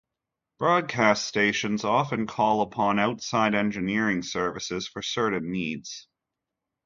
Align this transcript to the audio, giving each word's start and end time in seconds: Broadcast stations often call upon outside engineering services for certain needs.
Broadcast 0.57 1.27
stations 1.27 1.83
often 1.83 2.25
call 2.25 2.61
upon 2.61 2.97
outside 2.97 3.53
engineering 3.53 4.23
services 4.23 4.87
for 4.87 5.03
certain 5.03 5.51
needs. 5.51 6.07